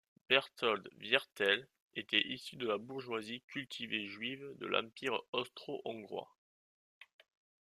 Berthold 0.29 0.89
Viertel 0.97 1.67
était 1.95 2.27
issu 2.29 2.55
de 2.55 2.65
la 2.67 2.79
bourgeoisie 2.79 3.43
cultivée 3.45 4.07
juive 4.07 4.51
de 4.57 4.65
l'Empire 4.65 5.21
austro-hongrois. 5.31 6.35